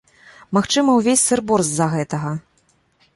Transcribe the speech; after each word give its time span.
Магчыма, 0.57 0.95
увесь 1.01 1.25
сыр-бор 1.29 1.59
з-за 1.67 1.87
гэтага. 1.95 2.31